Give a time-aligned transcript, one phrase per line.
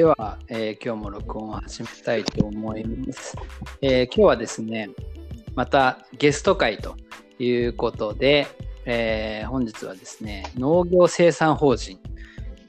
[0.00, 3.36] では、えー今日も録音を始めたいと思います、
[3.82, 4.88] えー今日はですね、
[5.54, 6.96] またゲスト会と
[7.38, 8.46] いうことで、
[8.86, 11.98] えー本日はですね、農業生産法人、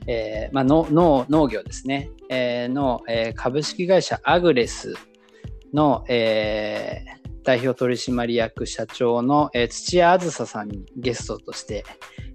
[0.07, 4.95] えまあ、の農業ですね、えの、え株式会社アグレス
[5.73, 7.05] の、え
[7.43, 11.85] 代表取締役社長の、え土屋あずささんにゲストとして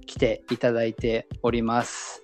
[0.06, 2.22] 来ていただいております。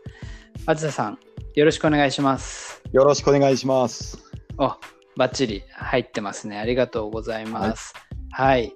[0.65, 1.19] あずささん、
[1.55, 2.83] よろしくお願いします。
[2.92, 4.19] よろしくお願いします。
[4.56, 4.74] お、
[5.16, 6.59] バッチリ入ってますね。
[6.59, 7.92] ありがとうございます。
[8.30, 8.73] はい。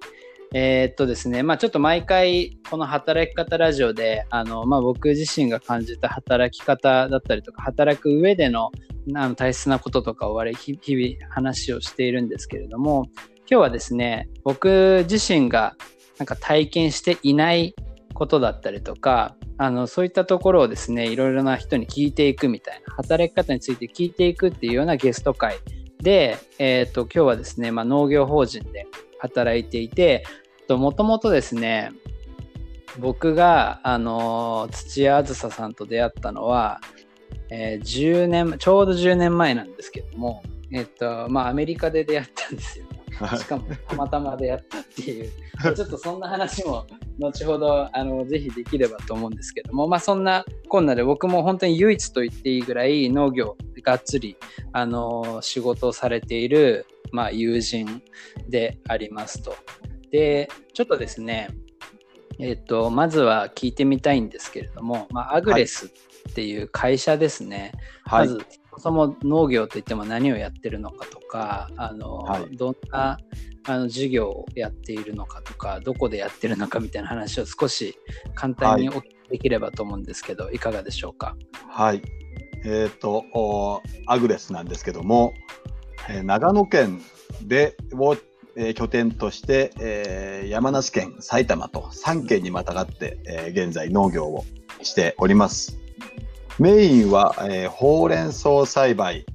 [0.53, 8.69] えーっとですね、まあちょっと毎回この働き方ラジオで、あの、まあ僕自身が感じた働き方だったりとか、働く上での
[9.15, 15.75] あの大切なこととかを我々日日々話をしているんですけれども、今日はですね、僕自身が
[16.19, 17.73] なんか体験していない
[18.17, 25.57] ことだったりとか、あの、そういったところをですね、いろいろな人に聞いていくみたいな、働き方について聞いていくっていうようなゲスト会
[26.01, 28.87] で、えっ、と、今日はですね、まあ、農業法人で
[29.19, 30.23] 働いていて、
[30.67, 31.91] もともとですね、
[32.97, 36.81] 僕が、あの、土屋あずささんと出会ったのは、
[37.51, 42.85] えー10年、ちょうど10年前なんですけども、えっ、と、まあ、アメリカで出会ったんですよ。
[43.37, 45.31] しかもたまたま出会ったっていう、
[45.75, 46.85] ちょっとそんな話も
[47.19, 54.37] 後ほどあのぜひできればと思うんですけども、まあ、そんなこんなで僕も本当に唯一と言っていいぐらい農業がっつり
[54.73, 58.01] あの仕事をされている、まあ、友人
[58.49, 59.55] でありますと。
[60.11, 61.49] で、ちょっとですね、
[62.39, 67.71] えっと、まずは聞いてみたいんですけれども、まあ、アグレスっていう会社ですね。
[68.05, 68.27] はい。
[68.27, 68.45] まず、
[68.79, 73.17] そも農業といっても何をやってるのかとか、あの、はいどんな
[73.69, 77.97] あの事業をやっているのかとか、どこでやってるのかみたいな話を少し
[78.33, 81.35] 簡単にお聞きできればと思うんですけど、い、かがでしょうか？
[81.67, 82.01] はい。
[82.65, 85.33] えっ、と、おアグレスなんですけども、
[86.09, 87.01] えー長野県
[87.43, 88.15] でを、
[88.55, 94.45] えー拠点として、えー山梨県、埼玉と3県にまたがって、えー現在農業を
[94.81, 95.77] しております。
[96.59, 99.27] メインは、えーほうれん草栽培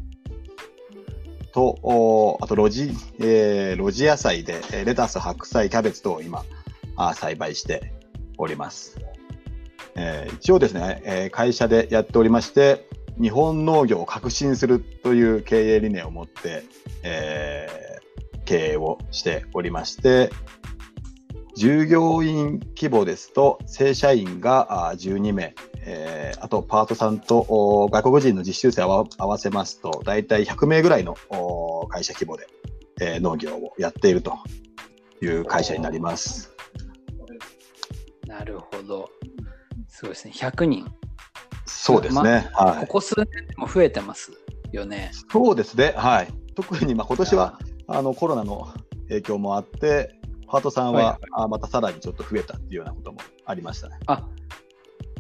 [1.53, 2.91] と、おあと露地、
[3.21, 6.45] えー露地野菜で、えレタス、白菜、キャベツ等を今、
[6.97, 7.93] あ栽培して
[8.39, 8.99] おります。
[9.95, 12.89] えー一応ですね、えー会社でやっておりまして、
[13.21, 16.65] 日本農業を革新するという経営理念を持って、
[17.05, 17.83] えー
[18.45, 20.31] 経営をしておりまして、
[21.63, 25.55] 従業員規模ですと、正社員があー12名、
[25.87, 32.49] えーあとパートさんとお外国人の実習生を合わせますと、大体100名ぐらいのお会社規模で、
[33.01, 34.39] えー農業をやっていると
[35.21, 36.51] いう会社になります。
[38.27, 39.09] なるほど。
[39.87, 40.33] すごいですね。
[40.35, 40.93] 100人。
[41.67, 42.51] そうですね。
[42.55, 42.95] はいこ。
[42.95, 44.33] こ数年でも増えてます
[44.73, 45.13] よね。
[45.31, 45.95] そうですね。
[45.97, 46.29] はい。
[46.57, 48.75] 特にまあ今年はあのコロナの
[49.09, 50.19] 影響もあって、
[50.53, 53.99] パートさんは、はまたさらにちょっと増えたっていうようなこともありましたね。
[54.07, 54.29] あ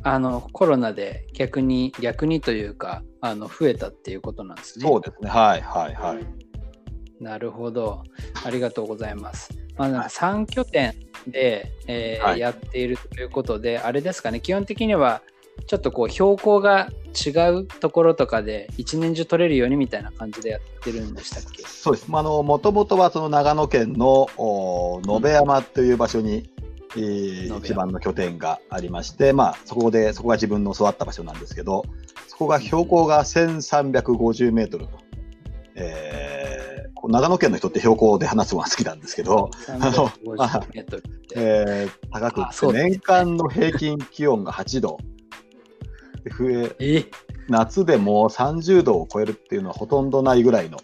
[0.04, 4.86] あのコロナで逆に逆にというかあの増えたっていうことなんですね。
[4.86, 5.30] そうですね。
[5.30, 7.22] はいはいはい。
[7.22, 8.02] なるほど。
[8.44, 9.56] ありがとうございます。
[9.78, 10.92] まあ、なんか3拠点
[11.26, 15.22] で、えーはいやっているということで、あれですかね、基本的には
[15.66, 16.88] ちょっとこう標高が
[17.26, 21.62] 違うところとかで一年中取れるようにみたいな感じでやってるんでしたっけ？
[21.64, 22.10] そうです。
[22.10, 26.50] まああの、もともとはその長野県のお野辺山という場所に、
[26.96, 31.84] えー野辺山一番の拠点がありまして、まあそこで、そこが自分の育った場所なんですけど、
[32.28, 34.92] そこが標高が1350メートルと。
[35.74, 36.72] えー
[37.04, 41.34] 長野県の人って標高で話すのが好きなんですけど、350メートルって。
[41.34, 44.98] えー高くって年間の平均気温が8度。
[46.24, 47.04] で冬え？
[47.48, 50.78] 夏でも30度を超えるっていうのはほとんどないぐらいの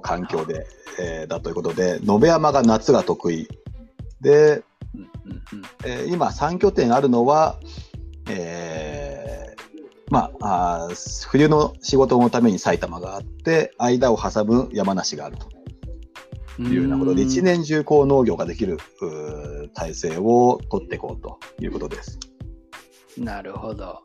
[0.00, 0.66] 環境で、
[1.00, 3.48] えーだということで、野辺山が夏が得意。
[4.20, 4.62] で、
[5.84, 7.58] えー今3拠点あるのは、
[8.28, 9.60] えー
[10.10, 10.88] まあ
[11.28, 15.48] 冬の仕事のために埼玉があって、間を挟む山梨があると。
[16.58, 18.76] いうようなことで、一年中こう農業ができる
[19.72, 22.18] 体制を取っていこうということです。
[23.18, 24.02] なるほど。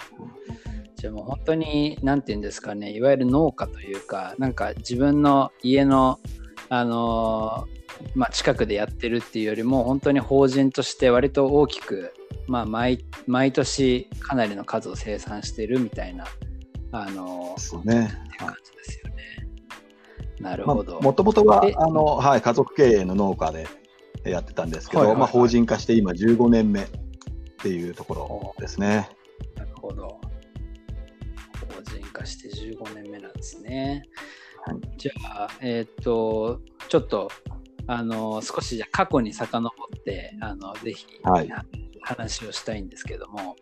[0.96, 6.20] じゃあもう本当に、なんていうんですかね、いわゆる農家というか、なんか自分の家の、
[6.70, 7.76] あのー
[8.16, 12.14] まあ、近くでやってるっていうよりも、本当に法人として割と大きく、
[12.48, 16.26] まあ、毎毎年かなりの数を生産してるみたいな、
[16.92, 18.06] あのーそうね。
[18.06, 19.16] っていう感じですよね。
[20.40, 21.02] なるまあほど。
[21.02, 23.68] もともとはであの、はい、家族経営の農家で
[24.26, 26.88] やってたんですけど、はいはいはいまあ、法人化して今15年目
[27.60, 29.10] っていうところですね。
[29.56, 30.20] なるほど。
[31.76, 34.04] 法人化して15年目なんですね。
[34.66, 36.60] はいじゃあ、えっ、と、
[36.90, 37.30] ちょっと、
[37.86, 39.70] あの、少しじゃあ過去に遡
[40.00, 41.50] って、あの、ぜひ、はい
[42.02, 43.56] 話をしたいんですけども、はい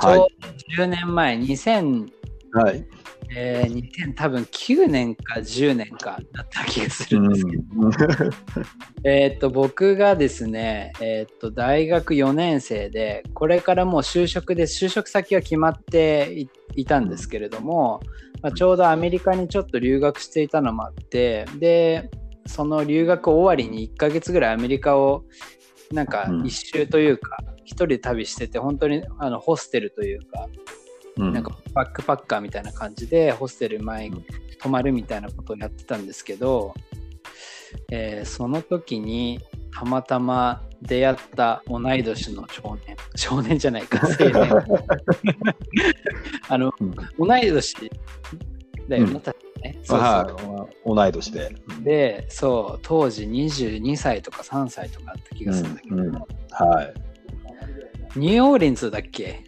[0.00, 0.28] ちょう
[0.76, 2.08] ど10年前、2000、
[2.52, 2.86] はい。
[3.34, 7.62] えー、2000多分9年か10年かだった気がするんですけど、
[9.04, 18.00] えーっと僕がですね、えーっと大学4年生でこれからもう就職で就職先は決まっていいたんですけれども、
[18.42, 22.10] まあ、ちょうどアメリカにちょっと留学していたのもあってで
[22.46, 25.24] その留学終わりに1ヶ月ぐらいアメリカを
[25.92, 26.46] なんかうん。
[26.46, 30.46] 一周というか一人で旅してて本当にあのホステルというか
[31.18, 31.32] うん。
[31.32, 34.24] なんかバックパッカーみたいな感じでホステル前に
[34.60, 36.74] 泊まるみたいなことをやってたんですけど、
[37.90, 44.50] えーその時にたまたま出会った同い年の少年少年じゃないか 青年。
[46.48, 46.94] あの、うん。
[47.18, 47.74] 同い年
[48.88, 49.22] だよね、うん。
[49.22, 49.28] そ
[49.78, 50.74] うそう、はい。
[50.86, 51.54] 同い年で。
[51.82, 56.06] でそう当時22歳とか3歳とかあった気がするんだけど、うん。
[56.06, 56.12] うん。
[56.50, 56.94] はい。
[58.16, 59.44] ニューオーリンズだっけ？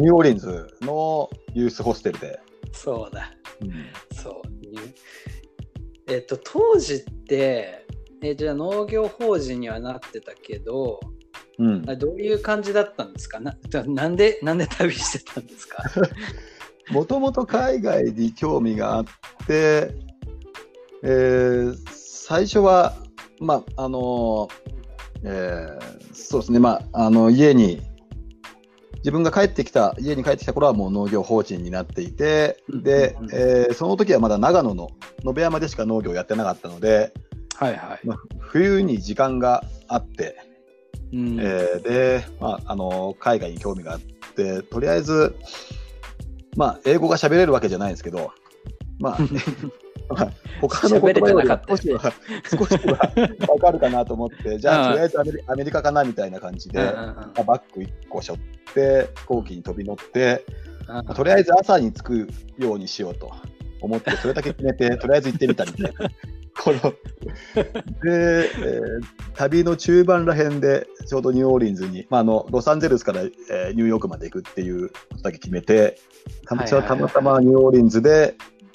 [0.00, 2.40] ニューオーリンズのユースホステルで。
[2.72, 3.30] そうだ。
[3.60, 4.16] うん。
[4.16, 4.42] そう。
[6.12, 7.86] えっと、当時って、
[8.22, 11.00] えじゃあ農業法人にはなってたけど、
[11.58, 11.84] うん。
[11.88, 13.38] あどういう感じだったんですか？
[13.40, 13.54] な
[13.86, 15.82] なんで、なんで旅してたんですか？
[16.90, 19.04] もともと海外に興味があっ
[19.46, 19.94] て、
[21.02, 21.76] えー
[22.32, 22.94] 最初は、
[23.40, 24.48] まあ、あの、
[25.24, 27.80] えーそうですね、まあ、あの、家に、
[29.00, 34.90] 自分が帰ってきた、家に帰ってきた頃はもう農業法人になっていて、うんでえーその時はまだ長野の
[35.24, 37.12] 延山でしか農業やってなかったので、
[37.56, 38.06] はいはい。
[38.06, 40.36] まあ、冬に時間があって、
[41.12, 45.34] うんえーで、まあ、あの海外に興味があってとりあえず、
[46.56, 48.32] まあ、英語が喋れるわけじゃないんですけど、
[48.98, 49.18] まあ
[50.10, 52.12] まあ、他の言葉より少しは
[52.44, 54.92] 少しは分かるかなと思ってじゃあうん。
[54.92, 58.40] とりあえずアメリアメリカかなみたいな感じで、バッグ1個背負っ
[58.74, 60.44] て飛行機に飛び乗って、
[60.88, 60.94] うん。
[60.94, 62.28] まあとりあえず朝に着く
[62.58, 63.32] ようにしようと
[63.80, 66.10] 思ってそれだけ決めて とりあえず行ってみたみたいな。
[66.62, 66.78] この
[68.02, 69.00] で、えー
[69.34, 75.98] 旅の中盤らへんでちょうどニューオーリンズに、まあ、あのロサンゼルスから、えーニューヨークまで行くっていうことだけ決めて
[76.46, 78.34] たまたまニューオーリンズで、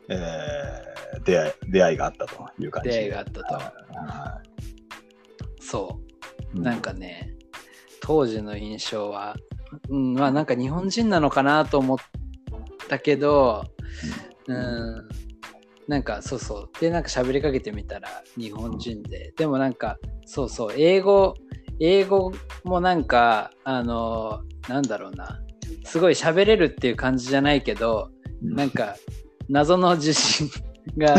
[0.09, 3.53] えー出会い出会いがあったという感じ出会いがあったと。
[3.53, 4.41] は
[5.59, 5.99] そ
[6.53, 6.57] う。
[6.57, 7.35] いなんかね、
[8.01, 9.35] 当時の印象は、
[9.89, 11.97] うん、まあなんか日本人なのかなと思っ
[12.87, 13.63] たけど、
[14.47, 15.09] うん、
[15.87, 16.69] なんかそうそう。
[16.79, 21.35] で、なんか喋りかけてみたら日本人で、でもなんか、そうそう、英語、
[21.79, 22.31] 英語
[22.63, 25.39] もなんか、あの、なんだろうな、
[25.83, 28.09] すごい喋れるっていう感じじゃないけど、
[28.41, 28.95] なんか、
[29.49, 30.49] 謎の自信
[30.97, 31.15] が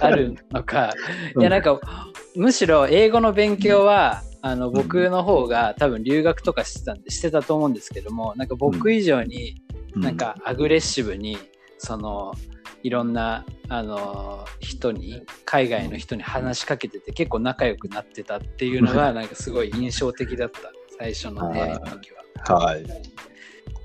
[0.00, 0.92] あるのか、
[1.38, 1.80] いやなんか
[2.34, 9.62] むしろ英語の勉強はあの僕の方が多分留学とかしてたんでしてたと思うんですけどもなんか僕以上に
[9.94, 11.38] うなんかアグレッシブに
[11.78, 12.32] その
[12.82, 20.60] いろんなあの人に海外の人に話しかけてて結構仲良くなってたっていうのがなんかすごい印象的だった。
[20.98, 21.72] 最初の出会い。
[21.72, 22.10] の時
[22.46, 22.58] は。
[22.58, 22.86] はい。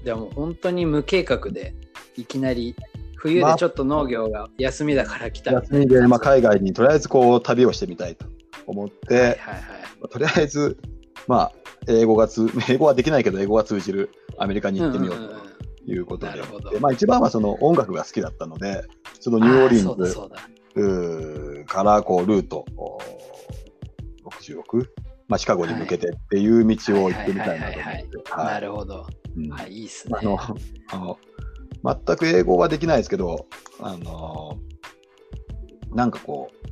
[0.04, 1.76] でも本当に無計画で
[2.16, 2.76] いきなり
[3.22, 5.78] 冬でちょっと農業が休みだから来たみたいな。
[5.78, 8.26] 休みで、まあ、海外にとりあえずこう旅をしてみたいと
[8.66, 10.10] 思って、はいはいはい。
[10.10, 10.78] とりあえず、
[11.28, 11.52] まあ、
[11.88, 14.10] 英語が通、英語はできないけど、英語が通じる
[14.40, 15.42] アメリカに行ってみよううんうんうん
[15.86, 16.72] ということで、なるほど。
[16.72, 18.84] でまあ、一番はその音楽が好きだったので、
[19.20, 22.98] そのニューオーリンズからこうルートお
[24.30, 24.88] 66、
[25.28, 28.32] まあ、シカゴに向けてっていう道を行ってみたいなと思って。
[28.32, 29.08] なはいるほど。
[29.38, 29.50] うん。
[29.50, 30.16] はい、いいっすね。
[30.20, 30.40] あの
[30.92, 31.18] あの
[31.84, 33.48] 全く英語はできないですけど、
[33.80, 34.58] あの
[35.94, 36.70] なんかこう、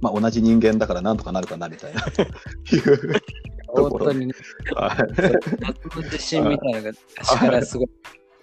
[0.00, 3.20] まあ、同じ人間だからなんとかなるかなみたいな いう
[3.68, 4.34] 本当にね、
[6.04, 7.88] 自信みたいなのが足からすごい。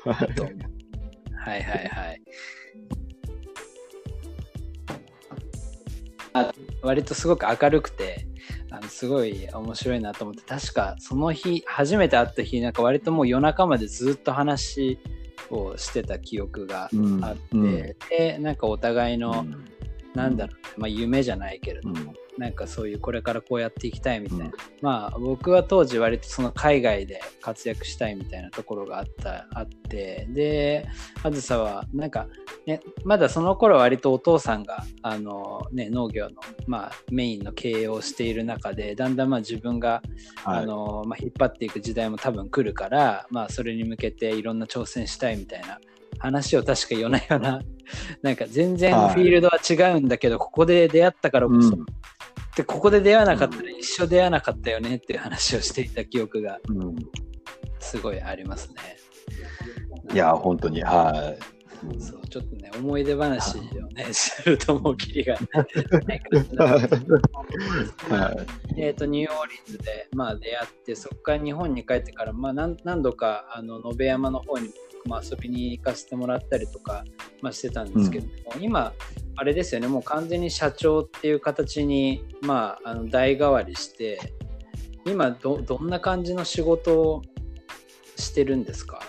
[0.05, 0.27] はい
[1.45, 2.21] はいはい。
[6.33, 8.27] あ割とすごく明るくて、
[8.69, 14.99] あのすごい面白いなと思って、確かその日、初めて会った日、なんか割ともう夜中までずっと話
[15.49, 17.23] をしてた記憶がうん。
[17.23, 17.71] あって、うん。
[18.09, 19.65] で、なんかお互いの、うん。
[20.13, 24.51] なんだろう、まあ夢じゃないけれどうんなんかそういうこれからこうやっていきたいみたいな、うん。
[24.81, 30.27] まあ僕は当時割とその海外で活躍したいみたいなところがあったあって。
[30.29, 30.87] で
[31.23, 32.27] あずさはなんか、
[32.65, 36.35] ね、まだその頃は割とお父さんがあの、ね、農業の、
[36.67, 40.01] まあ、メインの経営をしている中でだんだんまあ自分が、
[40.43, 40.63] はい。
[40.63, 45.79] あのまあ、引っ張っていく時代も多分来るから、まあ、それに向けていろんな挑戦したいみたいな。
[46.19, 47.61] 話を確か夜な夜な、
[48.23, 51.85] なんか全然フィールドは違うんだけど、ここで出会ったからこそ、うん
[52.57, 56.95] で、ここで出会わなかったら一生出会わなかったよねっていう話をしていた記憶がうん。
[57.79, 58.97] すごいありますね。
[60.11, 61.39] いや、本当に、はい。
[61.85, 63.61] うんそう、ちょっとね、思い出話を
[63.93, 65.69] ね、するともうきりがない
[68.77, 74.69] えー、とニューオーリンズで、まあ、出会ってそこから日本に帰ってから、まあ、何何度かあの延山の方に、
[75.05, 77.05] まあ、遊びに行かせてもらったりとか、
[77.43, 78.93] まあ、してたんですけども、今
[79.37, 79.87] あれですよね。
[79.87, 84.33] もう完全に社長っていう形に、まあ、あの代替わりして
[85.05, 87.21] 今どどんな感じの仕事を
[88.15, 88.99] してるんですか？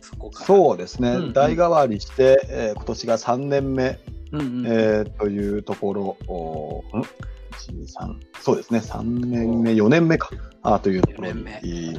[0.00, 0.46] そこから。
[0.46, 1.32] そうですね、うんうん。
[1.32, 3.98] 代替わりして、えー今年が3年目、
[4.32, 10.30] うんうんえーというところ、おーん？1 3そうですね、3年目、4年目か、
[10.62, 11.44] あーというところに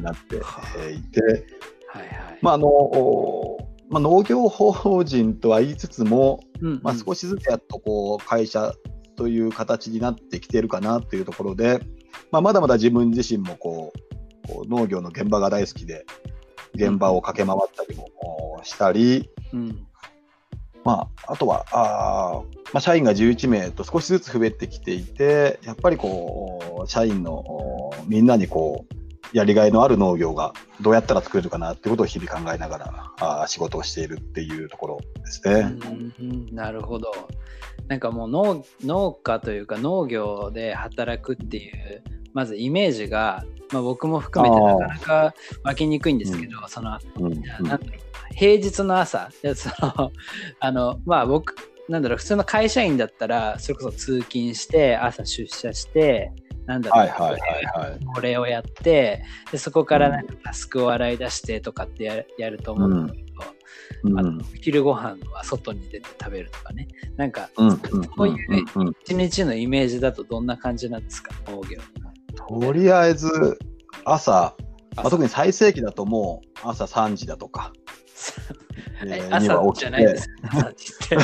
[0.01, 1.21] なっていて、
[1.87, 2.39] はいはい。
[2.41, 2.67] まああの
[3.91, 6.79] まあ、農業法人とは言いつつも、うんうん。
[6.81, 8.73] まあ、少しずつやっとこう会社
[9.17, 11.81] という形になってきているかなというところで、
[12.31, 16.05] まあ、まだまだ自分自身もこうこう農業の現場が大好きで、
[16.73, 18.07] 現場を駆け回ったりも
[18.59, 19.87] おしたり、うん。
[20.83, 29.00] まあ、あとはあー、まあ、社員が11名と少しずつ増えてきていて、やっぱりこう社員のおみんなにこう
[29.33, 35.75] やりがいのある農業がどうやったら作れるかなってことを日々考えながらあー仕事をしているっていうところですね。
[36.51, 37.11] なるほど。
[37.87, 45.33] なんかもう農農家というか農業で働くっていうまずイメージが、まあ、僕も含めてなかなか
[45.63, 47.79] 湧きにくいんですけど、そのうんじゃあなん
[48.35, 50.11] 平日の朝その
[50.59, 51.55] あのまあ僕
[51.89, 56.31] なんだろう 普通の会社員だったらそれこそ通勤して朝出社して
[56.65, 57.37] なんだろう、はいはいは
[57.87, 58.05] いはい。
[58.05, 63.51] これをやってでそこからなんかタスクを洗い出してとかってややると思うんだけど、あ
[64.03, 64.37] うん。
[64.37, 66.87] のお昼ご飯は外に出て食べるとかね。
[67.17, 68.37] なんかうんうんそういう
[69.03, 71.33] 一日のイメージだとどんな感じなんですか？
[71.47, 71.79] 農業
[72.35, 73.57] とりあえず
[74.05, 74.55] 朝、まあ、
[75.01, 77.73] 朝特に最盛期だともう朝3時だとか、
[79.31, 79.79] 朝起きて。
[79.79, 80.29] じゃないです。
[80.43, 81.15] 朝って。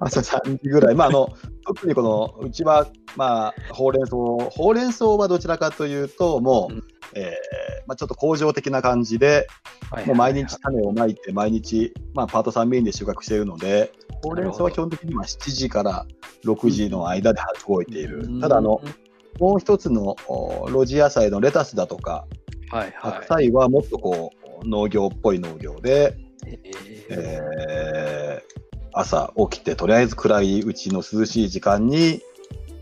[0.00, 1.28] 朝3時ぐらい、まあ、あの
[1.66, 2.86] 特にこのうちは、
[3.16, 6.84] まあ、ほうれん草ほうれん草はどちらかというともう、うん。
[7.14, 7.32] えー
[7.86, 9.46] まあ、ちょっと工場的な感じで
[10.06, 16.06] もう毎日種をまいて毎日、まあ、パートさんメインで収穫しているのでほうれん草は基本的には7時から
[16.44, 18.80] 6時の間で動いている、ただあの
[19.38, 22.26] もう一つのお露地野菜のレタスだとか
[22.70, 26.16] はい白は菜はもっとこう農業っぽい農業で、
[26.46, 26.50] い
[27.08, 27.42] えー。
[27.68, 28.62] えー
[28.94, 32.20] 朝起きてとりあえず暗いうちの涼しい時間に、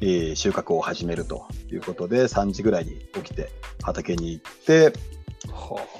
[0.00, 3.50] えー収穫を始めるということで3時ぐらいに起きて
[3.82, 4.92] 畑に行って、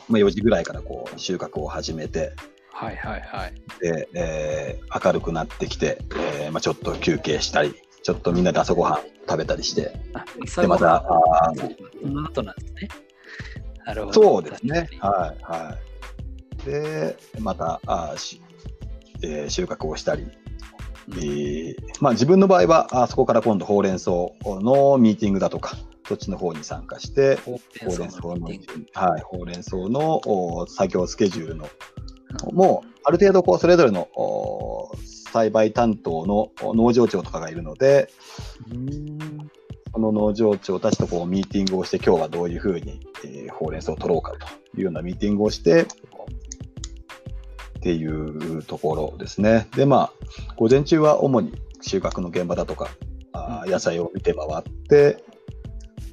[0.08, 2.32] まあ、4時ぐらいからこう収穫を始めて
[2.72, 3.54] はいはいはい。
[3.80, 5.99] で、えー明るくなってきて、
[6.40, 9.92] えーまあ、ちょっと休憩したりちょっとみんなで朝ごはん食べたりして
[10.56, 12.88] でまたあーその後なんですね
[13.84, 14.22] なるほど。
[14.22, 14.88] そうですね。
[14.99, 15.76] はいは
[16.62, 16.64] い。
[16.64, 18.40] でまたあーし、
[19.22, 20.26] えー収穫をしたり。
[21.12, 24.10] えーまあ、自分の場合はあそこから今度ほうれん草
[24.44, 27.58] のミーティングだとかそっちの方に参加してに
[27.88, 28.49] ほうれん草の
[28.94, 31.68] はい、ほうれん草のお作業スケジュールの
[32.52, 34.92] もうある程度こうそれぞれのお
[35.32, 38.08] 栽培担当のお農場長とかがいるので
[38.70, 39.50] うん
[39.92, 45.87] その農場長たちとこうミーティングをして今日はどういうふうに、えーほうれん草を取ろうかというようなミーティングをしてっ
[47.82, 49.68] ていうところですね。
[49.76, 50.12] でまあ
[50.56, 52.88] 午前中は主に収穫の現場だとか
[53.32, 55.25] あー野菜を見て回って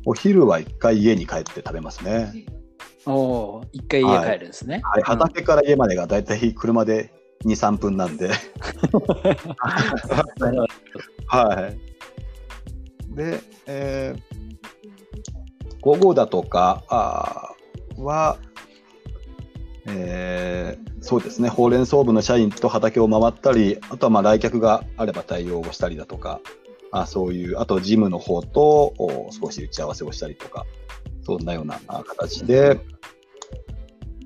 [0.05, 2.45] お昼は一回家に帰って食べますね。
[3.05, 7.13] おおー一回家帰るんですね、はい、畑から家までがだいたい車で
[7.45, 8.29] 2、3分なんで。
[11.27, 11.77] はい。
[13.15, 14.37] で、えー
[15.79, 16.83] 午後だとか
[17.97, 18.37] は、
[19.85, 26.41] えーそうですね、ほうれん草部の社員と畑を回ったり、あとはまあ来客があれば対応をしたりだとか、
[26.91, 30.65] あそういう、あと事務の方とお少し打ち合わせをしたりとか、
[31.23, 32.81] そんなようなあ形で、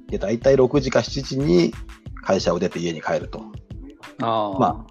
[0.08, 1.72] で大体6時か7時に
[2.24, 3.44] 会社を出て家に帰ると。
[4.22, 4.88] ああま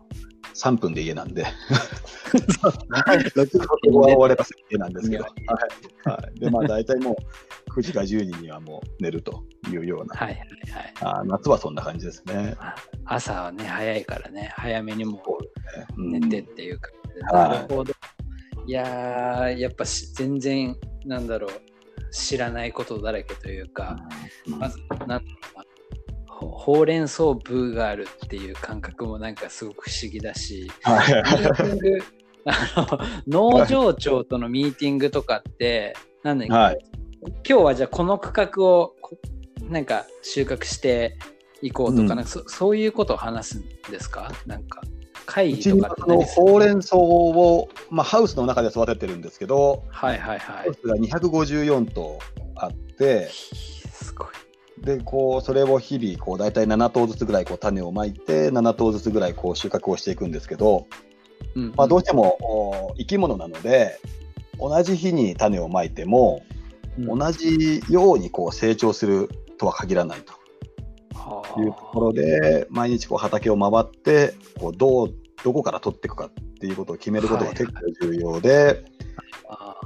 [0.60, 1.46] 3分で家なんで。
[2.30, 5.24] 6時ここは終われば家なんですけど。
[5.24, 6.08] はい。
[6.08, 10.14] はい、で、まあ大体もう9時か10時にはもう寝るというような。
[10.14, 12.54] はいはいはいあ夏はそんな感じですね。
[12.58, 12.74] あ
[13.06, 15.22] 朝はね早いからね早めにも
[15.96, 17.92] うん寝てっていう感じで、はいなるほど
[18.66, 20.76] いやーやっぱし全然
[21.06, 21.50] なんだろう
[22.12, 23.96] 知らないことだらけというか、
[24.46, 25.24] うんまずなん
[26.48, 31.02] ほうれん草部があるっていう感覚もなんかすごく不思議だし、あ
[33.26, 36.78] の農場長とのミーティングとかって、なんだ、はい
[37.46, 38.94] 今日はじゃあこの区画を
[39.68, 41.18] なんか収穫して
[41.60, 44.80] いこうとか,、うんなんかそそういうことを話すんですかなんか
[45.26, 50.74] 会議とかってのほうれん草を、まあ、ハウスの中で育ててるんですけど、はいはいはいハウ。
[50.74, 52.18] スが254頭
[52.56, 53.28] あって、
[54.80, 60.86] で、こう、それを日々、こう、大体7頭ずつぐらい、こう、種をまいて、7頭ずつぐらい、こう、収穫をしていくんですけど、
[61.54, 63.98] うんまあ、どうしても、お生き物なので、
[64.58, 66.42] 同じ日に種をまいても、
[66.98, 67.18] うん。
[67.18, 70.40] 同じように、こう、成長するとは限らないと。
[71.20, 78.84] はいうところで、毎日こう畑を回って、こうどう、どこから取っていくかっていうことを決めることが結構重要で、
[79.48, 79.76] あ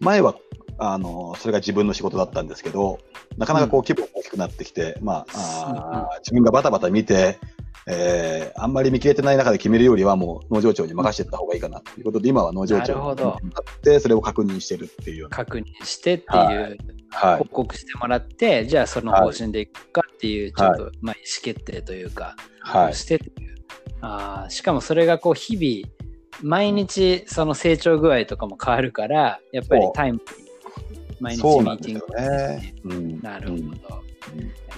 [0.00, 0.34] 前は、
[0.78, 3.00] あの、それが自分の仕事だったんですけど、
[3.36, 7.38] なかなかこう規模が大きくなってきて、まあ、あー自分がバタバタ見て、
[7.86, 15.28] えーあんまり見切れてない中で決めるよりはもう農場長に任せていった方がいいかなということで、今は農場長に向かって、それを確認してるっていう。
[15.28, 16.78] 確認してってはいう
[17.10, 17.38] はい。
[17.38, 17.44] 報。
[17.46, 22.94] 告してもらって、じゃあその方針でいくかっていう、ちょっと、まあ、意思決定というか、はい。
[22.94, 23.54] してっていう。
[24.00, 25.92] あーしかもそれがこう日々
[26.42, 30.20] 毎日その成長具合とかも変わるからやっぱりタイム
[31.20, 32.74] 毎日そうなんですミーティングよね。
[32.84, 33.20] うん。
[33.20, 33.72] なるほど、うん。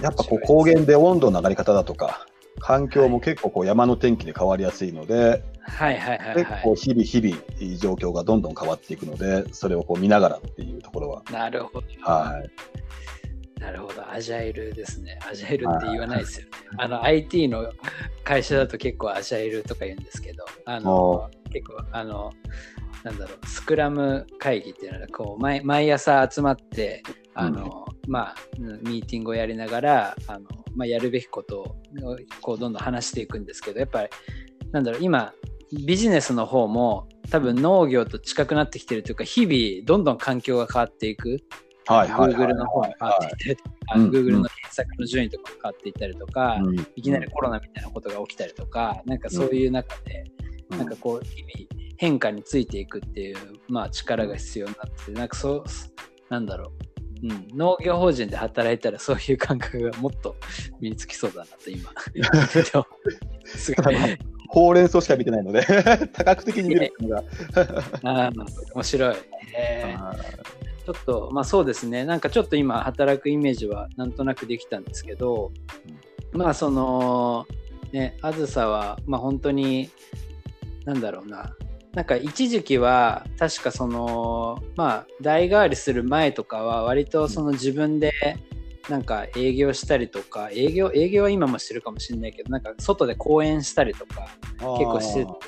[0.03, 2.25] やっぱこう高原で温度の上がり方だとか、
[2.59, 6.63] 環境も結構こう山の天気で変わりやすいので、はいはいはい結はい。
[6.63, 12.49] 構日々日々状況がどんどん変わっていくので、それをこう見ながらっていうところは、なるほど、はい。
[13.61, 14.11] なるほど。
[14.11, 15.19] アジャイルですね。
[15.29, 16.51] アジャイルって言わないですよね。
[16.77, 17.71] あの IT の
[18.23, 22.31] 会社だと結構アジャイルとか言うんですけどあの結構あの
[23.03, 27.03] なんだろうスクラム会議っていうのはこう毎毎朝集まって
[27.33, 31.75] あの、まあうんミーティングをやりながらあの、まあ、やるべきことを
[32.41, 34.09] こうどんどん話していくんですけどやっぱり
[34.71, 35.33] なんだろう今
[35.85, 41.39] ビジネスの方も多分農業と近くなってきてるというか日々どんどん環境が変わっていく。
[41.87, 44.09] はいはいはい Google の方が変わっていったりとか、うん。
[44.11, 46.79] Google の検索の順位とかも変わっていったりとか、うん。
[46.95, 55.63] いきなりコロナみたいなことが起きたりとか、なんかそういう中で、うんなんかこう、日々変化についていくっていう、まあ力が必要になってて、なんかそう、
[56.29, 56.91] なんだろう。
[57.23, 60.35] うん、農業法人で働いたらそういう感覚がもっと
[60.79, 61.91] 身につきそうだなと今。
[63.45, 63.95] すごい。
[64.49, 65.63] ほうれん草しか見てないので、
[66.11, 67.23] 多角的に見るのが。
[68.03, 69.15] あー面白い。
[69.53, 75.51] へーちょっと、まあそうですね、なんかちょっと今、働くイメージはなんとなくできたんですけど、
[76.33, 77.45] まあその、
[77.91, 79.89] ね、あずさは、まあ本当に、
[80.85, 81.53] なんだろうな、
[81.93, 88.11] なんか一時期は、確かその、まあ代替わりする前とかは、割とその自分で、
[88.89, 94.27] なんか営業したりとか、営業、営業は今もしてるかもしれないけど、なんか外で講演したりとか、
[94.77, 95.39] 結構してたと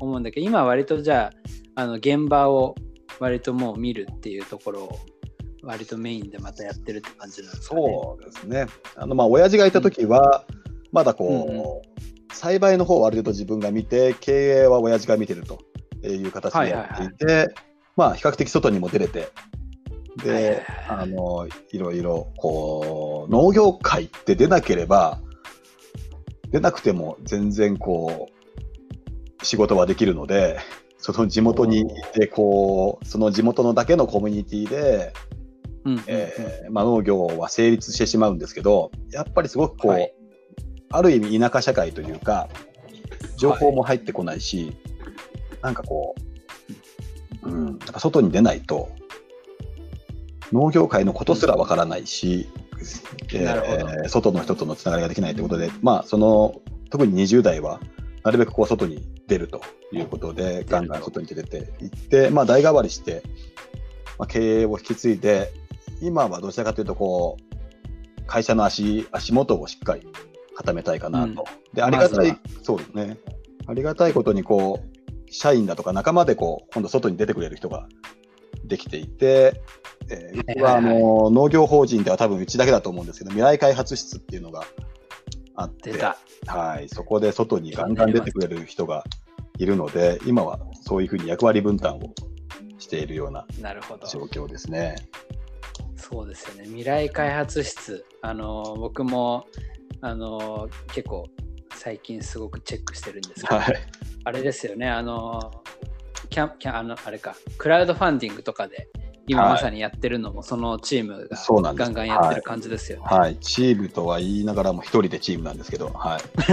[0.00, 1.32] 思うんだけど今は割とじゃ
[1.76, 2.74] ああの現場を
[3.18, 4.98] 割ともう見るっていうところを
[5.62, 7.80] 割とメインでまたやってるって感じなんですかね。
[7.80, 8.66] そうですね。
[8.96, 10.44] あの、まあ、親父がいた時は、
[10.92, 11.93] まだこう、
[12.34, 15.60] 栽培の方はある程度自分が見て、経営は親父が見てると
[16.06, 17.54] いう形でやっていて、
[17.96, 19.54] まあ、比較的外にも出れて、はいはい
[20.16, 25.20] で、あの、いろいろ、こう、農業界って出なければ、
[26.50, 28.28] 出なくても全然こ
[29.40, 30.58] う、仕事はできるので、
[30.98, 35.12] その地元にいて、こう、その地元のだけのコミュニティで、
[35.84, 36.04] うんうんうん。
[36.06, 40.14] えーまあ、農業は成立してしまうんですけど、やっぱりすごくこう、はい
[40.94, 42.48] ある意味田舎社会というか、
[43.36, 44.76] 情報も入ってこないし、
[45.60, 46.14] なんかこ
[47.42, 48.90] う、うん、やっぱ外に出ないと、
[50.52, 52.48] 農業界のことすらわからないし、
[53.32, 57.80] え外の人とのつながりができないということで、まあ、その、特に20代は、
[58.22, 63.24] なるべくこう外に出るということで、ガンガン外に出ていって、まあ、代替わりして、
[64.16, 65.52] まあ、経営を引き継いで、
[66.00, 70.06] 今はどちらかというと、こう、会社の足、足元をしっかり
[70.54, 71.44] 固めたいかなと。
[71.72, 73.18] で、ありがたい、まそうですね。
[73.66, 77.88] ありがたいことに、こう、社員だとか仲間で、こう、今度外に出てくれる人が
[78.64, 79.60] できていて、
[80.10, 84.64] えーうちは、あの、農業法人では多分うちだけだと思うんですけど、未来開発室っていうのが
[85.56, 85.92] あって。
[86.46, 89.04] はい、そこで外にガンガン出てくれる人が
[89.58, 92.00] いるので、今はそういうふうに役割分担を
[92.78, 93.46] しているような。
[94.08, 94.96] 状況ですね。
[95.96, 96.64] そうですよね。
[96.64, 98.04] 未来開発室。
[98.20, 99.46] あの、僕も、
[100.04, 101.26] あの、結構
[101.74, 103.64] 最近すごくチェックしてるんですけど、はい。
[104.24, 104.86] あれですよね。
[104.86, 105.50] あの、
[106.28, 108.90] キャン、キャン、あの、あれか、クラウドファンディングとかで
[109.26, 113.04] 今まさにやってるのも、そのチームがそうなんですガンガンやってる感じですよね。
[113.06, 113.36] はい。
[113.36, 116.20] チームとは言いながらも一人でチームなんですけど、はい。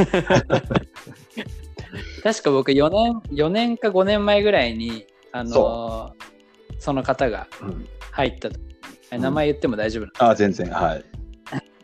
[2.23, 6.15] 確か僕4年、4年か5年前ぐらいに、あのーそ
[6.79, 8.57] その方がうん、入った時
[9.11, 11.03] にん名前言っても大丈夫なの、あ、全然、はい。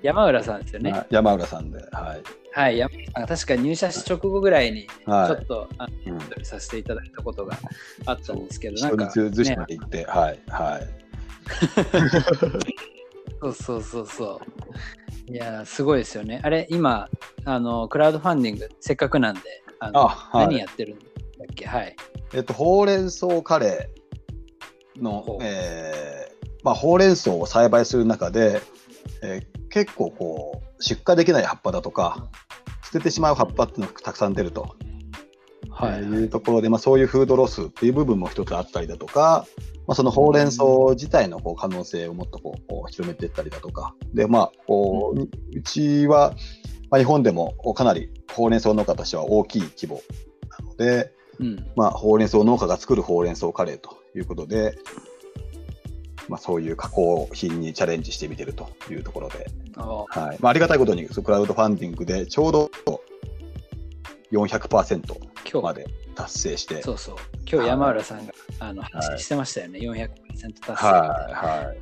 [0.02, 0.92] 山浦さんですよね。
[0.92, 2.24] はい山浦さんで、はい。
[2.52, 6.10] はい、山浦さんが確か入社し直後ぐらいに、ちょはっと、あい。
[6.10, 7.58] うんの、させていただいたことが
[8.06, 10.40] あったんですけど、な人んか、にずしねまで行って、はい。
[10.50, 10.88] はい。
[13.42, 14.42] そうそうそうそ
[15.30, 15.32] う。
[15.32, 16.40] いやー、すごいですよね。
[16.44, 17.10] あれ、今、
[17.46, 19.42] あの、クラウドファンディング、せっかくなんで、
[19.80, 20.48] あのあ、はい。
[20.48, 21.06] 何やってるんだ
[21.44, 21.66] っけ？
[21.66, 21.96] はい。
[22.34, 28.62] えっと、ほうれん草カレーのほう、えーまあ、ほうれん草を栽培する中で、
[29.22, 32.30] えー結構こう、出荷できない葉っぱだとか、
[32.86, 34.76] 捨ててしまう葉っぱっていうのがたくさん出ると、
[35.70, 36.02] はい。
[36.02, 39.46] い、うところで、まあ、そういうフードロスっていう部分も一つあったりだとか、
[39.88, 46.34] まあ、そのほうれん草自体のこう可能性をもっとこうこう広めていったりだとか、で、まあ、こううちは、
[46.90, 50.02] まあ、日本でもかなりほうれん草農家としては大きい規模
[50.60, 51.66] なので、うん。
[51.76, 54.78] まあ、ほうれん草農家が作るほうれん草カレーということで、
[56.28, 62.72] まあ、そういう加工品にチャレンジしてみてるというところで、あはいまあ、ありがたいことに、クラウドファンディングでちょうど
[64.32, 65.02] 400%
[65.50, 67.16] 今日、まで達成して、そうそう。
[67.50, 69.80] 今日山浦さんが、あの、い発信してましたよね。
[69.80, 70.74] 400%達成。
[70.74, 71.78] はい、はい。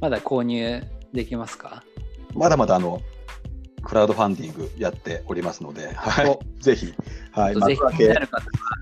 [0.00, 1.84] まだ購入できますか？
[2.34, 3.00] まだまだあの、
[3.86, 6.92] クラウドファンディングやっておりますので、はいお、ぜひ、
[7.32, 8.14] はい、幕開け、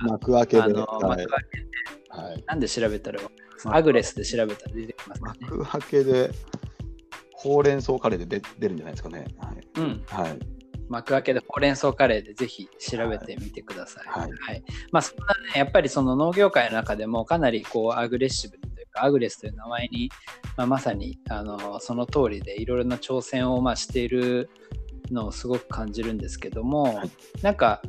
[0.01, 1.27] 幕開けで、あの、はい
[2.09, 3.21] はい、なんで調べたら
[3.67, 5.31] アグレスで調べたら出てきますね。
[5.40, 6.31] 幕開けで、
[7.33, 9.27] ほうれん草カレーで出出るんじゃないですかね。
[9.38, 9.81] はい。
[9.81, 10.05] うん。
[10.07, 10.38] はい。
[10.88, 14.09] 幕開けでほうれん草カレーでぜひ調べてみてください。
[14.09, 14.62] はい
[14.93, 20.11] まあそんなね、やっぱりその農業界の中でもかなりこうアグレッシブにというか、アグレスという名前に、
[20.57, 24.51] まあ、まさにあのその通りでいろいろな挑戦をまあしている
[25.14, 27.11] のをすごく感じるんですけども、はい。
[27.42, 27.81] なんか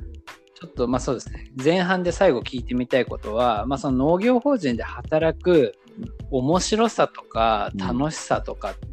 [0.54, 5.74] ちょっとまあそうですね、前半で最後聞いてみたいことは、まあその農業法人で働く
[6.32, 7.80] 面白さとかうん。
[8.00, 8.88] 楽しさとかって、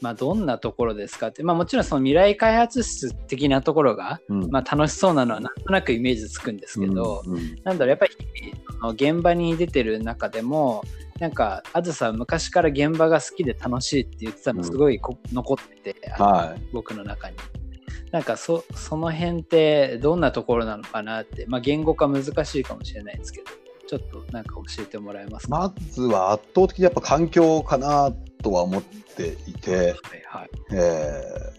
[0.00, 4.50] まあどんなところですかって、まあもちろんその未来開発室的なところが、うん。
[4.50, 7.56] まあ楽しそうなのはなんとなくイメージつくんですけど、うんうん。
[7.64, 8.14] なんだろう、やっぱり
[8.94, 10.84] 現場に出てる中でも、
[11.18, 16.62] なんか、あずさん昔から現場が好きで楽しいって言ってたのすごいこ、残ってて、はい。
[16.72, 17.36] 僕の中に。
[18.12, 23.46] なんかそ、その辺ってどんなところなのかなって、まあ言語化難しいかもしれないですけど、
[23.88, 29.86] ちょっとなんか教えてもらえますか、まずは圧倒的にやっぱ環境かなとは思っていて、はい
[30.26, 30.50] はい。
[30.72, 31.58] えー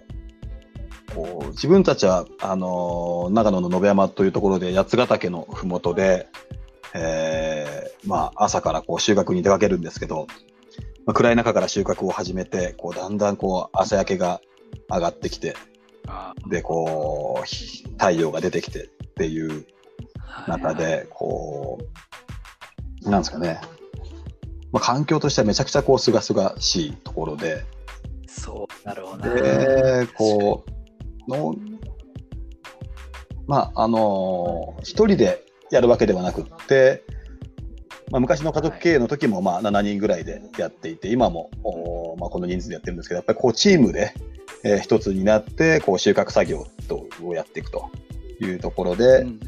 [1.15, 6.27] こう自分たちはあのー長野の延山というところで八ヶ岳のふもとで、
[6.93, 10.27] えーまあ、朝からこう収穫に出かけるんですけど、
[11.05, 14.41] まあ、暗い中から収穫を始めてこうだんだんこう朝焼けが
[14.89, 15.55] 上がってきて
[16.07, 19.65] あでこうひ太陽が出てきてっていう
[20.47, 21.79] 中で、こ
[23.05, 23.59] う、なんですかね、
[24.71, 27.65] まあ、環境としてはめちゃくちゃこう、すがすがしいところで、
[28.27, 29.33] そうだろうな。
[29.33, 30.63] で、こ
[31.27, 31.55] う、の、
[33.47, 37.03] まあ、あのー一人でやるわけではなくって、
[38.11, 44.13] まあ、昔の家族経営の時もまあ7人ぐらいでやっていて、今も、おまあ、この人数でやってるんですけど、やっぱりこうチームで、
[44.63, 47.89] えー一つになって、こう収穫作業とをやっていくと
[48.41, 49.39] いうところで、うん。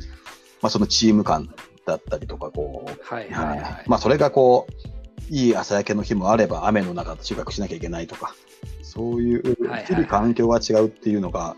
[0.62, 1.50] まあ、そのチーム感
[1.86, 3.84] だったりとか、こう、はいはいはい。
[3.88, 8.36] まあ、それがこう、いい朝焼けの日もあれば、雨の中収穫しなきゃいけないとか、
[8.84, 9.56] そういう、
[9.86, 11.56] 日々環境が違うっていうのが、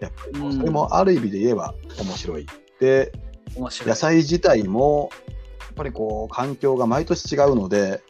[0.00, 2.46] やっぱりそれもある意味で言えば面白い。
[2.78, 3.10] で、
[3.56, 3.88] 面白い。
[3.88, 5.10] 野菜自体も、
[5.60, 8.02] やっぱりこう、環境が毎年違うので、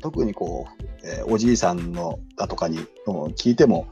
[0.00, 3.88] 特にこう、えーおじいさんのだとかにの聞いても、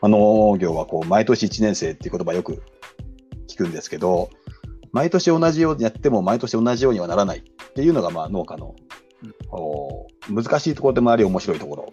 [0.00, 0.18] あの
[0.50, 2.62] 農業はこう、毎年1年生っていう言葉よく
[3.48, 4.30] 聞くんですけど、
[4.92, 7.42] 毎年同じようにやっても毎年同じようにはならないっ
[7.74, 8.74] ていうのがまあ農家の、
[9.22, 11.92] うんお難しいところでもあり面白いところ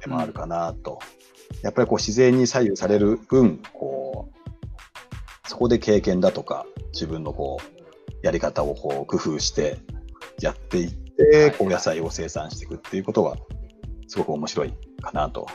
[0.00, 0.98] でもあるかなと。
[1.62, 4.41] やっぱりこう自然に左右される分、こう、
[5.52, 9.76] そこで経験だとか、自分のこう、やり方をこう工夫して
[10.40, 13.36] やっていって、はいこう野菜を生産していくっていうことは、
[14.08, 15.46] すごく面白いかなと。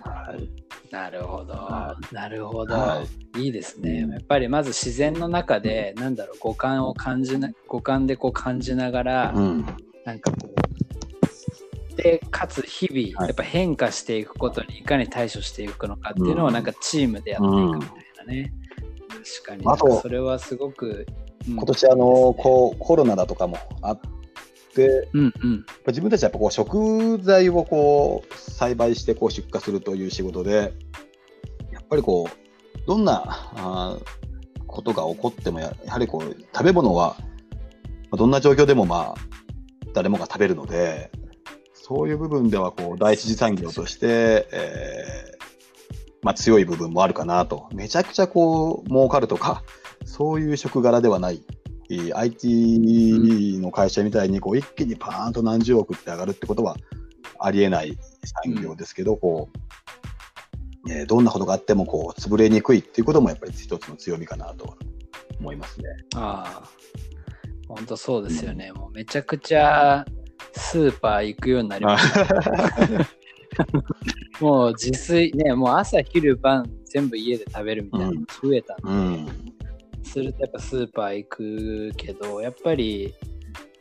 [0.00, 0.48] はい。
[0.90, 1.94] なるほどは。
[2.10, 2.72] なるほど。
[2.74, 3.04] は
[3.36, 4.04] いいですね。
[4.04, 9.66] うんやっぱりまず自然の中で、なんだろう、五感を感じな、五感でこう感じながら、うん。
[10.06, 10.48] なんかこ
[11.92, 18.54] う、で、かつ日々、はいやっぱ変化していくことにいかに対処していくのかっていうのをうんなんかチームでやっていくみたいなね。
[19.24, 19.62] 確かに。
[19.66, 21.06] あとそれはすごく、
[21.48, 21.96] うん今年あの、
[22.32, 24.00] こう、コロナだとかもあっ
[24.74, 25.66] で、うんうん。
[25.86, 30.72] 自分たちはやっぱこう食材をこう栽培してこう出荷するという仕事で、
[31.72, 33.22] やっぱりこう、どんな
[33.56, 37.24] あーことが起こってもや、やはりこう、食べ物は、ま
[38.12, 39.20] あどんな状況でもまあ、
[39.92, 41.10] 誰もが食べるので、
[41.72, 45.33] そういう部分ではこう、第一次産業として、えー
[46.24, 47.68] まあ強い部分もあるかなと。
[47.72, 49.62] めちゃくちゃこう、儲かるとか、
[50.06, 51.42] そういう職柄ではない。
[51.90, 56.76] えー IT の会社みたいにこう一気にパーンと何十億って上がるってことは
[57.38, 57.98] ありえない
[58.44, 59.50] 産業ですけど、こ
[60.86, 64.78] う、えーどんなことがあってもこう潰れにくいっていうこともやっぱり一つの強みかなと
[65.38, 65.86] 思いますね。
[66.14, 66.68] ああ、
[67.68, 68.72] 本当そうですよね。
[68.72, 70.06] もうめちゃくちゃ
[70.52, 72.26] スーパー行くようになりました。
[74.40, 79.28] もう自炊ね、もう朝昼晩全部家で食べるみたいなのが増えたんで、うん。
[80.02, 83.14] するとやっぱスーパー行くけど、やっぱり、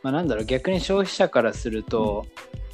[0.02, 2.26] まあなんだろう、逆に消費者からすると、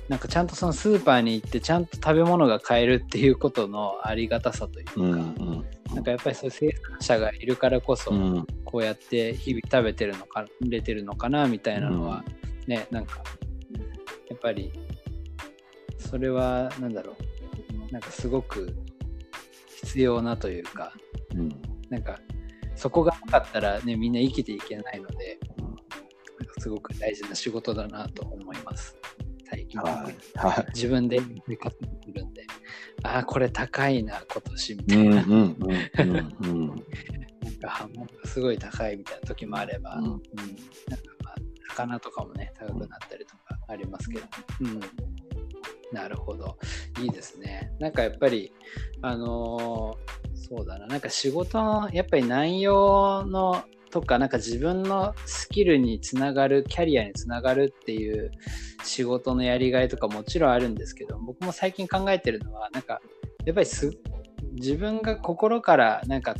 [0.07, 5.11] なんかちゃんとそのスーパーに行ってちゃんと食べ物が買えるっていうことのありがたさというか、うん。
[5.11, 5.65] うん。
[5.93, 8.45] なんかやっぱりそういう生産者がいるからこそ、うん。
[8.65, 12.23] こうやって日々食べてるのか、出てるのかなみたいなのは、
[12.67, 13.23] ね、なんか、
[14.29, 14.71] やっぱり、
[15.97, 17.15] それは、なんだろう、
[17.91, 18.75] なんかすごく
[19.83, 20.93] 必要なというか、
[21.35, 21.49] うん。
[21.89, 22.19] なんか、
[22.75, 28.95] そこがなかったらね、みんな生きていけないので、なんかすごく大事な仕事だなと思います。
[29.49, 30.07] 最近、は。
[30.73, 32.45] 自分で生活できるんで、
[33.03, 35.05] ああ、これ高いな、今年みたうん。
[35.05, 35.23] いな。
[38.25, 40.23] すごい高いみたいな時もあれば、うんうんなんか
[41.23, 41.35] まあ
[41.69, 44.25] 魚とかもね高くなったりとかありますけど、
[44.61, 44.79] うん、
[45.91, 46.57] なるほど。
[47.01, 47.71] いいですね。
[47.79, 48.51] なんかやっぱり
[49.01, 50.87] あのーそうだな。
[50.87, 58.31] なんか仕事のやっぱり内容のとかなんか自分のスキルにつながるキャリアにつながるっていう
[58.83, 63.01] 仕事のやりがいとかもちろんあるんですけど僕も最近考えてるのはなんか
[63.45, 63.67] やっぱり
[64.53, 66.35] 自分が心からなんか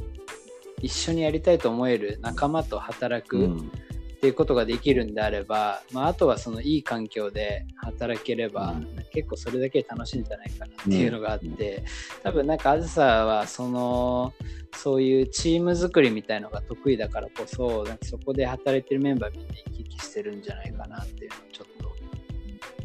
[0.81, 3.71] 一緒にやりたいと思える仲間と働くうん。
[4.19, 11.83] ていうことができるんであれば、まあ、あとはそのいい環境で働ければ、うん結構それだけで楽しいんじゃないかなっていうのがあって、
[12.21, 14.33] 多分なんかあずさはその
[14.75, 21.95] そういうチーム作りみたいのが得意だからこそなんかそこで働いてるメンバーみんな生き生きしてるんじゃないかなっていうのをちょっと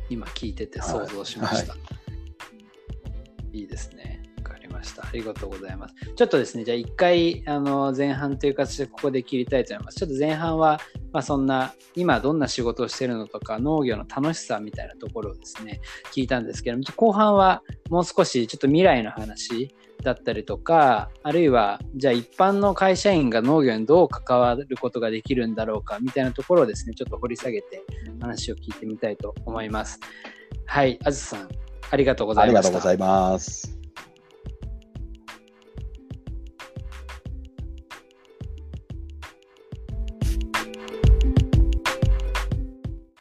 [0.09, 1.77] 今聞いてて想像しました。
[3.53, 4.24] いいですね。
[4.67, 5.03] りました。
[5.07, 5.95] ありがとうございます。
[6.17, 9.99] ちょっとですね、じゃあ一回あの前半という形でここで切りたいと思います。
[9.99, 10.81] ちょっと前半は、
[11.13, 15.81] まあ、そんな今どんな仕事をしてるのとか農業の楽しさみたいなところをですね、
[16.13, 27.83] 聞いたんですけども、後半はもう少しちょっと未来の話だったりとか、あるいはじゃあ一般の会社員が農業にどう関わることができるんだろうかみたいなところをですね、ちょっと掘り下げて
[28.21, 29.99] 話を聞いてみたいと思います。
[30.67, 31.49] はい、あずさん、
[31.91, 32.63] ありがとうございま
[33.39, 33.84] す。